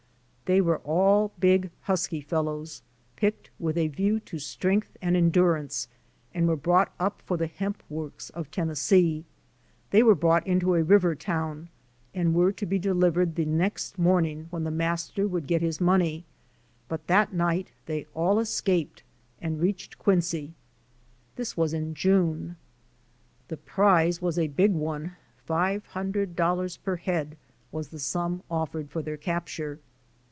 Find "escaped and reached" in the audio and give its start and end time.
18.37-19.97